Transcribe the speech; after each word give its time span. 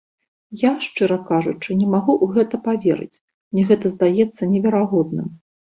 Я, 0.61 0.71
шчыра 0.85 1.17
кажучы, 1.27 1.69
не 1.83 1.87
магу 1.93 2.13
ў 2.23 2.39
гэта 2.39 2.55
паверыць, 2.67 3.21
мне 3.51 3.69
гэта 3.71 3.95
здаецца 3.99 4.53
неверагодным. 4.59 5.33